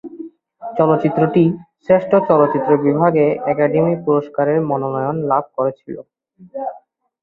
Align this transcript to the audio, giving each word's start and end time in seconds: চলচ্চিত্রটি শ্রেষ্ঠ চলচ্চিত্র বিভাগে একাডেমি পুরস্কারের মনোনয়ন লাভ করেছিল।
চলচ্চিত্রটি 0.61 1.43
শ্রেষ্ঠ 1.85 2.11
চলচ্চিত্র 2.29 2.71
বিভাগে 2.85 3.25
একাডেমি 3.51 3.93
পুরস্কারের 4.05 4.59
মনোনয়ন 4.69 5.17
লাভ 5.31 5.43
করেছিল। 5.57 5.95